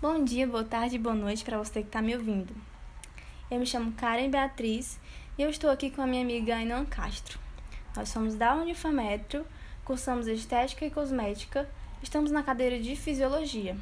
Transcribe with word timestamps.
Bom 0.00 0.22
dia, 0.22 0.46
boa 0.46 0.62
tarde 0.62 0.96
boa 0.96 1.12
noite 1.12 1.44
para 1.44 1.58
você 1.58 1.82
que 1.82 1.88
está 1.88 2.00
me 2.00 2.14
ouvindo. 2.14 2.54
Eu 3.50 3.58
me 3.58 3.66
chamo 3.66 3.90
Karen 3.94 4.30
Beatriz 4.30 4.96
e 5.36 5.42
eu 5.42 5.50
estou 5.50 5.68
aqui 5.68 5.90
com 5.90 6.00
a 6.00 6.06
minha 6.06 6.22
amiga 6.22 6.54
Ainan 6.54 6.84
Castro. 6.84 7.36
Nós 7.96 8.08
somos 8.08 8.36
da 8.36 8.54
Unifametro, 8.54 9.44
cursamos 9.84 10.28
Estética 10.28 10.86
e 10.86 10.90
Cosmética, 10.90 11.68
estamos 12.00 12.30
na 12.30 12.44
cadeira 12.44 12.78
de 12.78 12.94
Fisiologia 12.94 13.76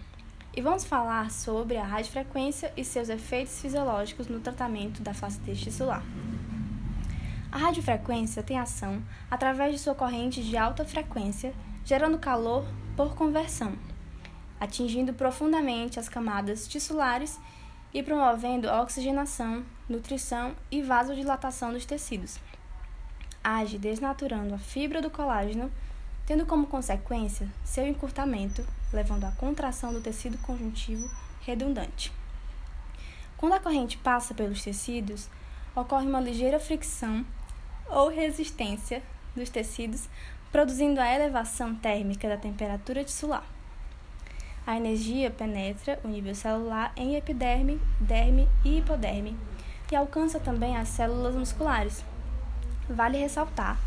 e 0.56 0.62
vamos 0.62 0.87
falar 0.87 1.30
sobre 1.30 1.77
a 1.77 1.84
radiofrequência 1.84 2.73
e 2.79 2.83
seus 2.83 3.11
efeitos 3.11 3.61
fisiológicos 3.61 4.27
no 4.27 4.41
tratamento 4.41 5.03
da 5.03 5.12
flacidez 5.12 5.61
tisular. 5.61 6.03
A 7.53 7.59
radiofrequência 7.59 8.43
tem 8.43 8.59
ação 8.59 9.03
através 9.30 9.71
de 9.71 9.79
sua 9.79 9.95
corrente 9.95 10.43
de 10.43 10.57
alta 10.57 10.83
frequência, 10.83 11.53
gerando 11.85 12.19
calor 12.19 12.64
por 12.96 13.14
conversão 13.14 13.75
atingindo 14.61 15.12
profundamente 15.12 15.98
as 15.98 16.09
camadas 16.09 16.66
tissulares 16.66 17.38
e 17.92 18.02
promovendo 18.02 18.69
oxigenação, 18.69 19.65
nutrição 19.88 20.55
e 20.70 20.82
vasodilatação 20.82 21.73
dos 21.73 21.87
tecidos. 21.87 22.38
Age 23.42 23.79
desnaturando 23.79 24.55
a 24.55 24.59
fibra 24.59 25.01
do 25.01 25.10
colágeno, 25.10 25.70
tendo 26.27 26.45
como 26.45 26.66
consequência 26.66 27.48
seu 27.65 27.87
encurtamento, 27.87 28.66
levando 28.92 29.24
à 29.24 29.30
contração 29.32 29.92
do 29.92 30.01
tecido 30.01 30.37
conjuntivo 30.38 31.09
redundante. 31.43 32.12
Quando 33.37 33.52
a 33.52 33.60
corrente 33.60 33.96
passa 33.98 34.34
pelos 34.34 34.62
tecidos, 34.62 35.29
ocorre 35.74 36.07
uma 36.07 36.20
ligeira 36.20 36.59
fricção 36.59 37.24
ou 37.88 38.09
resistência 38.09 39.02
dos 39.37 39.51
tecidos, 39.51 40.09
produzindo 40.51 41.01
a 41.01 41.15
elevação 41.15 41.74
térmica 41.74 42.29
da 42.29 42.37
temperatura 42.37 43.04
tissular. 43.04 43.55
A 44.66 44.77
energia 44.77 45.30
penetra 45.30 46.01
o 46.02 46.09
nível 46.09 46.34
celular 46.34 46.93
em 46.97 47.15
epiderme, 47.15 47.80
derme 48.01 48.48
e 48.65 48.79
hipoderme 48.79 49.37
e 49.93 49.95
alcança 49.95 50.40
também 50.40 50.77
as 50.77 50.88
células 50.88 51.37
musculares. 51.37 52.04
Vale 52.90 53.16
ressaltar 53.16 53.79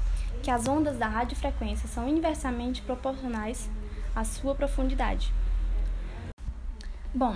que 0.41 0.49
as 0.49 0.69
ondas 0.69 0.97
da 0.97 1.05
radiofrequência 1.05 1.85
são 1.89 2.07
inversamente 2.07 2.81
proporcionais 2.81 3.69
à 4.15 4.23
sua 4.23 4.55
profundidade. 4.55 5.33
Bom, 7.13 7.35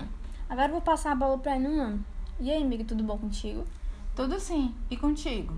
agora 0.49 0.71
vou 0.71 0.81
passar 0.81 1.11
a 1.11 1.15
bola 1.15 1.37
para 1.37 1.55
a 1.55 1.59
Nunan. 1.59 1.99
E 2.39 2.49
aí, 2.49 2.63
amiga, 2.63 2.85
tudo 2.85 3.03
bom 3.03 3.17
contigo? 3.17 3.65
Tudo 4.15 4.39
sim. 4.39 4.73
E 4.89 4.95
contigo? 4.95 5.53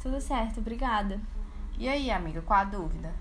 Tudo 0.00 0.20
certo, 0.20 0.60
obrigada. 0.60 1.20
E 1.78 1.88
aí, 1.88 2.12
amiga, 2.12 2.42
qual 2.42 2.60
a 2.60 2.64
dúvida? 2.64 3.12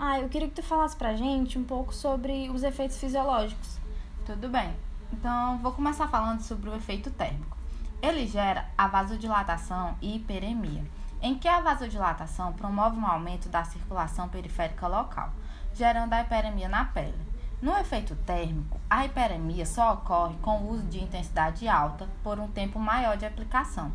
Ah, 0.00 0.20
eu 0.20 0.28
queria 0.28 0.46
que 0.46 0.54
tu 0.54 0.62
falasse 0.62 0.94
pra 0.94 1.16
gente 1.16 1.58
um 1.58 1.64
pouco 1.64 1.92
sobre 1.92 2.48
os 2.50 2.62
efeitos 2.62 2.96
fisiológicos. 2.98 3.78
Tudo 4.24 4.48
bem. 4.48 4.72
Então, 5.12 5.58
vou 5.58 5.72
começar 5.72 6.06
falando 6.06 6.40
sobre 6.40 6.70
o 6.70 6.76
efeito 6.76 7.10
térmico. 7.10 7.56
Ele 8.00 8.24
gera 8.24 8.68
a 8.78 8.86
vasodilatação 8.86 9.96
e 10.00 10.14
hiperemia, 10.14 10.84
em 11.20 11.36
que 11.36 11.48
a 11.48 11.60
vasodilatação 11.60 12.52
promove 12.52 12.96
um 12.96 13.06
aumento 13.06 13.48
da 13.48 13.64
circulação 13.64 14.28
periférica 14.28 14.86
local, 14.86 15.32
gerando 15.74 16.12
a 16.12 16.20
hiperemia 16.20 16.68
na 16.68 16.84
pele. 16.84 17.18
No 17.60 17.76
efeito 17.76 18.14
térmico, 18.24 18.78
a 18.88 19.04
hiperemia 19.04 19.66
só 19.66 19.94
ocorre 19.94 20.36
com 20.40 20.60
o 20.60 20.70
uso 20.74 20.84
de 20.84 21.02
intensidade 21.02 21.66
alta 21.66 22.08
por 22.22 22.38
um 22.38 22.46
tempo 22.46 22.78
maior 22.78 23.16
de 23.16 23.26
aplicação 23.26 23.90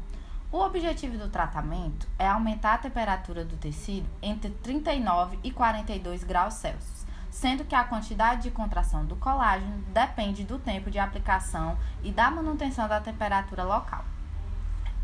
o 0.53 0.59
objetivo 0.59 1.17
do 1.17 1.29
tratamento 1.29 2.07
é 2.19 2.27
aumentar 2.27 2.75
a 2.75 2.77
temperatura 2.77 3.43
do 3.43 3.57
tecido 3.57 4.07
entre 4.21 4.51
39 4.51 5.39
e 5.43 5.49
42 5.49 6.23
graus 6.23 6.53
Celsius, 6.53 7.07
sendo 7.31 7.65
que 7.65 7.73
a 7.73 7.83
quantidade 7.83 8.43
de 8.43 8.51
contração 8.51 9.03
do 9.03 9.15
colágeno 9.15 9.83
depende 9.87 10.43
do 10.43 10.59
tempo 10.59 10.91
de 10.91 10.99
aplicação 10.99 11.75
e 12.03 12.11
da 12.11 12.29
manutenção 12.29 12.87
da 12.87 13.01
temperatura 13.01 13.63
local. 13.63 14.05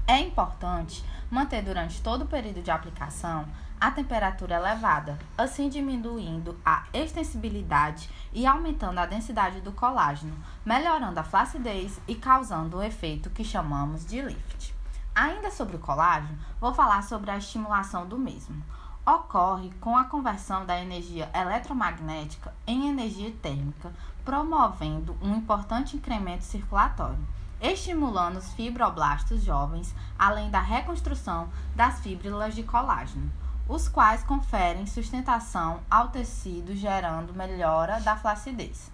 É 0.05 0.19
importante 0.19 1.03
manter 1.31 1.63
durante 1.63 1.99
todo 1.99 2.25
o 2.25 2.27
período 2.27 2.61
de 2.61 2.69
aplicação 2.69 3.47
a 3.81 3.89
temperatura 3.89 4.53
elevada, 4.53 5.17
assim 5.35 5.67
diminuindo 5.67 6.59
a 6.63 6.85
extensibilidade 6.93 8.07
e 8.31 8.45
aumentando 8.45 8.99
a 8.99 9.07
densidade 9.07 9.61
do 9.61 9.71
colágeno, 9.71 10.37
melhorando 10.63 11.19
a 11.19 11.23
flacidez 11.23 11.99
e 12.07 12.13
causando 12.13 12.77
o 12.77 12.83
efeito 12.83 13.31
que 13.31 13.43
chamamos 13.43 14.05
de 14.05 14.21
lift. 14.21 14.78
Ainda 15.19 15.51
sobre 15.51 15.75
o 15.75 15.79
colágeno, 15.79 16.39
vou 16.61 16.73
falar 16.73 17.03
sobre 17.03 17.29
a 17.29 17.37
estimulação 17.37 18.07
do 18.07 18.17
mesmo. 18.17 18.63
Ocorre 19.05 19.69
com 19.81 19.97
a 19.97 20.05
conversão 20.05 20.65
da 20.65 20.81
energia 20.81 21.29
eletromagnética 21.35 22.53
em 22.65 22.87
energia 22.87 23.29
térmica, 23.41 23.91
promovendo 24.23 25.17
um 25.21 25.35
importante 25.35 25.97
incremento 25.97 26.45
circulatório, 26.45 27.19
estimulando 27.59 28.37
os 28.37 28.53
fibroblastos 28.53 29.43
jovens, 29.43 29.93
além 30.17 30.49
da 30.49 30.61
reconstrução 30.61 31.49
das 31.75 31.99
fibras 31.99 32.55
de 32.55 32.63
colágeno, 32.63 33.29
os 33.67 33.89
quais 33.89 34.23
conferem 34.23 34.85
sustentação 34.85 35.81
ao 35.91 36.07
tecido, 36.07 36.73
gerando 36.73 37.33
melhora 37.33 37.99
da 37.99 38.15
flacidez. 38.15 38.89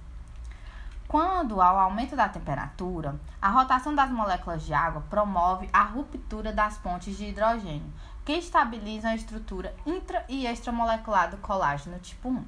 Quando 1.07 1.61
há 1.61 1.71
o 1.71 1.77
aumento 1.77 2.16
da 2.16 2.27
temperatura, 2.27 3.16
a 3.39 3.49
rotação 3.49 3.93
das 3.93 4.09
moléculas 4.09 4.66
de 4.66 4.73
água 4.73 5.03
promove 5.07 5.69
a 5.71 5.83
ruptura 5.83 6.51
das 6.51 6.79
pontes 6.79 7.16
de 7.16 7.25
hidrogênio, 7.25 7.93
que 8.25 8.33
estabilizam 8.33 9.11
a 9.11 9.16
estrutura 9.16 9.75
intra 9.85 10.25
e 10.27 10.47
extramolecular 10.47 11.29
do 11.29 11.38
colágeno 11.38 11.99
tipo 11.99 12.29
1, 12.29 12.43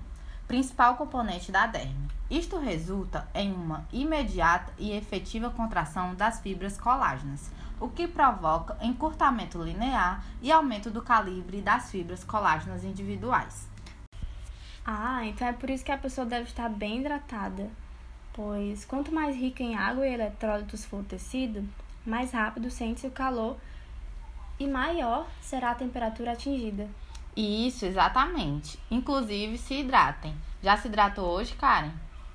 principal 0.47 0.95
componente 0.95 1.51
da 1.51 1.68
derme. 1.68 2.07
Isto 2.31 2.57
resulta 2.57 3.29
em 3.35 3.53
uma 3.53 3.85
imediata 3.94 4.74
e 4.79 4.91
efetiva 4.91 5.51
contração 5.51 6.16
das 6.16 6.39
fibras 6.39 6.79
colágenas, 6.79 7.51
o 7.79 7.88
que 7.88 8.07
provoca 8.07 8.75
encurtamento 8.81 9.62
linear 9.62 10.25
e 10.41 10.51
aumento 10.51 10.89
do 10.89 11.03
calibre 11.03 11.62
das 11.62 11.91
fibras 11.91 12.24
colágenas 12.24 12.84
individuais. 12.84 13.69
Ah, 14.84 15.24
então 15.25 15.47
é 15.47 15.53
por 15.53 15.69
isso 15.69 15.85
que 15.85 15.91
a 15.91 15.97
pessoa 15.97 16.25
deve 16.25 16.45
estar 16.45 16.69
bem 16.69 17.01
hidratada 17.01 17.69
pois 18.38 18.86
quanto 18.86 19.12
mais 19.12 19.36
rica 19.36 19.64
em 19.64 19.75
água 19.75 20.08
e 20.08 20.14
eletrólitos 20.14 20.86
for 20.86 21.00
o 21.00 21.03
tecido, 21.03 21.68
mais 22.06 22.31
rápido 22.31 22.70
sente-se 22.70 23.08
o 23.08 23.12
calor 23.12 23.58
e 24.59 24.68
maior 24.68 25.28
será 25.42 25.72
a 25.72 25.75
temperatura 25.75 26.34
atingida. 26.34 26.88
Isso, 27.36 27.86
exatamente. 27.86 28.80
Inclusive, 28.92 29.58
se 29.58 29.80
hidratem. 29.80 30.36
Já 30.62 30.78
se 30.78 30.88
hidratou 30.88 31.25
hoje, 31.25 31.56
Karen? 31.56 31.92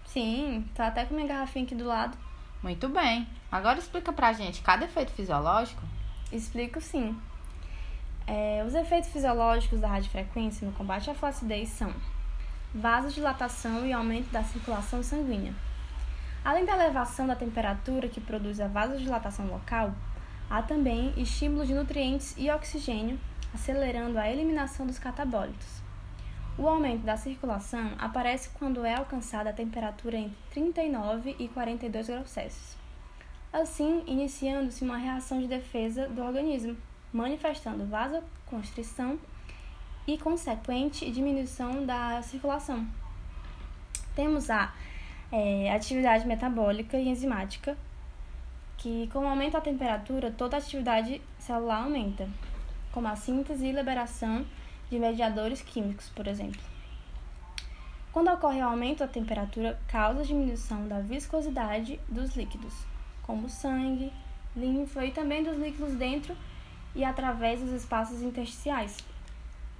Sim, 0.06 0.68
tô 0.74 0.82
até 0.82 1.04
com 1.04 1.14
minha 1.14 1.26
garrafinha 1.26 1.64
aqui 1.64 1.74
do 1.74 1.84
lado. 1.84 2.19
Muito 2.62 2.88
bem. 2.88 3.26
Agora 3.50 3.78
explica 3.78 4.12
pra 4.12 4.32
gente 4.32 4.60
cada 4.60 4.84
efeito 4.84 5.12
fisiológico. 5.12 5.82
Explico 6.32 6.80
sim. 6.80 7.16
É, 8.26 8.64
os 8.66 8.74
efeitos 8.74 9.10
fisiológicos 9.10 9.80
da 9.80 9.88
radiofrequência 9.88 10.66
no 10.66 10.72
combate 10.72 11.10
à 11.10 11.14
flacidez 11.14 11.69
são 11.69 11.92
vasodilatação 12.74 13.86
e 13.86 13.92
aumento 13.92 14.30
da 14.30 14.42
circulação 14.44 15.02
sanguínea, 15.02 15.54
Além 16.44 16.64
da 16.64 16.75
elevação 16.75 17.26
da 17.26 17.36
temperatura 17.36 18.08
que 18.08 18.20
produz 18.20 18.60
a 18.60 18.66
vasodilatação 18.66 19.47
local, 19.47 19.94
há 20.50 20.60
também 20.60 21.12
estímulos 21.16 21.69
de 21.69 21.75
nutrientes 21.75 22.34
e 22.36 22.50
oxigênio, 22.50 23.19
acelerando 23.54 24.19
a 24.19 24.28
eliminação 24.28 24.84
dos 24.84 24.98
catabólitos. 24.98 25.82
O 26.58 26.69
aumento 26.69 27.02
da 27.02 27.16
circulação 27.16 27.92
aparece 27.98 28.50
quando 28.50 28.84
é 28.84 28.94
alcançada 28.94 29.50
a 29.50 29.54
temperatura 29.54 30.16
entre 30.16 30.36
39 30.50 31.36
e 31.38 31.48
42 31.48 32.08
graus 32.08 32.31
Celsius. 32.31 32.76
Assim, 33.52 34.02
iniciando-se 34.06 34.82
uma 34.82 34.97
reação 34.97 35.41
de 35.41 35.47
defesa 35.47 36.08
do 36.08 36.22
organismo, 36.22 36.76
manifestando 37.12 37.86
vasoconstrição 37.86 39.19
e 40.06 40.19
consequente 40.19 41.10
diminuição 41.10 41.86
da 41.86 42.20
circulação. 42.22 42.86
Temos 44.14 44.50
a 44.50 44.72
é, 45.32 45.72
atividade 45.72 46.26
metabólica 46.26 46.98
e 46.98 47.08
enzimática, 47.08 47.75
que 48.76 49.08
com 49.11 49.20
o 49.20 49.26
aumento 49.26 49.55
da 49.55 49.61
temperatura, 49.62 50.31
toda 50.31 50.56
a 50.56 50.58
atividade 50.58 51.23
celular 51.38 51.84
aumenta, 51.84 52.29
como 52.93 53.08
a 53.08 53.17
síntese 53.17 53.64
e 53.64 53.73
liberação 53.73 54.44
de 54.90 54.99
mediadores 54.99 55.62
químicos, 55.62 56.11
por 56.11 56.26
exemplo. 56.26 56.61
Quando 58.12 58.31
ocorre 58.31 58.61
o 58.61 58.67
aumento 58.67 58.99
da 58.99 59.08
temperatura, 59.08 59.81
causa 59.88 60.23
diminuição 60.23 60.87
da 60.87 61.00
viscosidade 61.00 61.99
dos 62.06 62.37
líquidos, 62.37 62.75
como 63.23 63.49
sangue, 63.49 64.12
linfa 64.55 65.06
e 65.06 65.12
também 65.12 65.43
dos 65.43 65.56
líquidos 65.56 65.94
dentro 65.94 66.37
e 66.94 67.02
através 67.02 67.61
dos 67.61 67.70
espaços 67.70 68.20
intersticiais. 68.20 68.99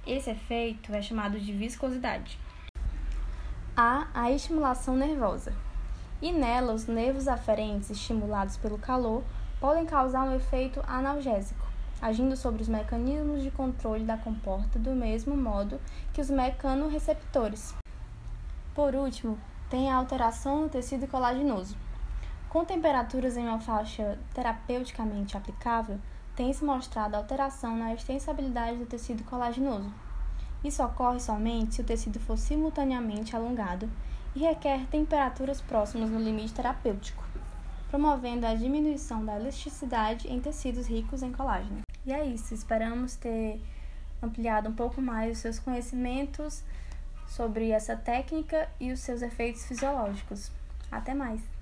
Esse 0.07 0.31
efeito 0.31 0.91
é 0.95 1.01
chamado 1.01 1.39
de 1.39 1.53
viscosidade 1.53 2.39
há 3.75 4.07
a 4.13 4.31
estimulação 4.31 4.95
nervosa. 4.95 5.53
E 6.21 6.31
nela, 6.31 6.73
os 6.73 6.85
nervos 6.85 7.27
aferentes 7.27 7.89
estimulados 7.89 8.55
pelo 8.55 8.77
calor 8.77 9.23
podem 9.59 9.85
causar 9.85 10.23
um 10.23 10.35
efeito 10.35 10.81
analgésico, 10.87 11.65
agindo 12.01 12.35
sobre 12.37 12.61
os 12.61 12.67
mecanismos 12.67 13.41
de 13.41 13.51
controle 13.51 14.03
da 14.03 14.17
comporta 14.17 14.77
do 14.77 14.91
mesmo 14.91 15.35
modo 15.35 15.79
que 16.13 16.21
os 16.21 16.29
mecanoreceptores. 16.29 17.73
Por 18.75 18.95
último, 18.95 19.37
tem 19.69 19.89
a 19.89 19.95
alteração 19.95 20.61
no 20.61 20.69
tecido 20.69 21.07
colaginoso. 21.07 21.75
Com 22.49 22.63
temperaturas 22.63 23.35
em 23.35 23.47
uma 23.47 23.59
faixa 23.59 24.19
terapeuticamente 24.33 25.35
aplicável, 25.35 25.99
tem-se 26.35 26.63
mostrado 26.63 27.15
alteração 27.15 27.75
na 27.75 27.93
extensibilidade 27.93 28.77
do 28.77 28.85
tecido 28.85 29.23
colaginoso. 29.23 29.91
Isso 30.63 30.83
ocorre 30.83 31.19
somente 31.19 31.75
se 31.75 31.81
o 31.81 31.83
tecido 31.83 32.19
for 32.19 32.37
simultaneamente 32.37 33.35
alongado 33.35 33.89
e 34.35 34.39
requer 34.39 34.85
temperaturas 34.87 35.61
próximas 35.61 36.09
no 36.09 36.19
limite 36.19 36.53
terapêutico, 36.53 37.23
promovendo 37.89 38.45
a 38.45 38.55
diminuição 38.55 39.23
da 39.25 39.35
elasticidade 39.35 40.31
em 40.31 40.39
tecidos 40.39 40.87
ricos 40.87 41.21
em 41.21 41.31
colágeno. 41.31 41.81
E 42.05 42.13
é 42.13 42.25
isso, 42.25 42.53
esperamos 42.53 43.15
ter 43.15 43.61
ampliado 44.21 44.69
um 44.69 44.73
pouco 44.73 45.01
mais 45.01 45.37
os 45.37 45.37
seus 45.39 45.59
conhecimentos 45.59 46.63
sobre 47.27 47.71
essa 47.71 47.95
técnica 47.95 48.69
e 48.79 48.91
os 48.91 48.99
seus 48.99 49.21
efeitos 49.21 49.65
fisiológicos. 49.65 50.51
Até 50.91 51.13
mais! 51.13 51.52